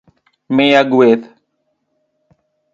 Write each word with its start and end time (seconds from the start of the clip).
miya 0.55 0.81
gweth 0.91 1.23